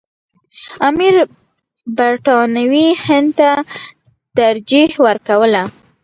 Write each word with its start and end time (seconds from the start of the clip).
امیر 0.87 1.15
برټانوي 1.97 2.87
هند 3.05 3.29
ته 3.39 3.51
ترجیح 4.37 4.89
ورکوله. 5.05 5.63